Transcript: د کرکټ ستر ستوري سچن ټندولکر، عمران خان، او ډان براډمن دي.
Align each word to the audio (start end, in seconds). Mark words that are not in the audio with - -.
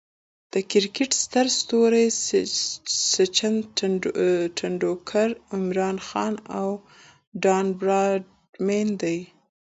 د 0.53 0.55
کرکټ 0.71 1.11
ستر 1.23 1.45
ستوري 1.59 2.05
سچن 3.13 3.53
ټندولکر، 4.57 5.29
عمران 5.55 5.97
خان، 6.07 6.33
او 6.59 6.69
ډان 7.43 7.65
براډمن 7.79 8.87
دي. 9.01 9.19